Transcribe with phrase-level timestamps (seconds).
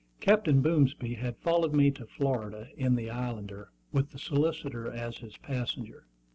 [0.19, 5.37] Captain Boomsby had followed me to Florida in the Islander, with the solicitor as his
[5.37, 6.07] passenger.